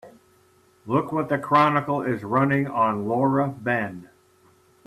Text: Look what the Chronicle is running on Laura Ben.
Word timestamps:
Look 0.87 1.11
what 1.11 1.29
the 1.29 1.37
Chronicle 1.37 2.01
is 2.01 2.23
running 2.23 2.65
on 2.65 3.07
Laura 3.07 3.49
Ben. 3.49 4.09